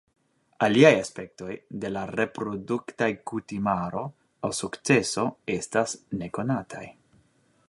[0.67, 4.03] Aliaj aspektoj de la reproduktaj kutimaro
[4.49, 5.31] aŭ sukceso
[5.61, 6.87] estas nekonataj.